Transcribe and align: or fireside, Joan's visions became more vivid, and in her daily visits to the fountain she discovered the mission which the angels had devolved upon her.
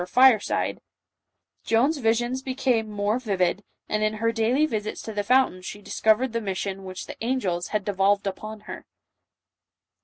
or 0.01 0.07
fireside, 0.07 0.81
Joan's 1.63 1.99
visions 1.99 2.41
became 2.41 2.89
more 2.89 3.19
vivid, 3.19 3.63
and 3.87 4.01
in 4.01 4.15
her 4.15 4.31
daily 4.31 4.65
visits 4.65 4.99
to 5.03 5.13
the 5.13 5.21
fountain 5.21 5.61
she 5.61 5.79
discovered 5.79 6.33
the 6.33 6.41
mission 6.41 6.85
which 6.85 7.05
the 7.05 7.23
angels 7.23 7.67
had 7.67 7.85
devolved 7.85 8.25
upon 8.25 8.61
her. 8.61 8.87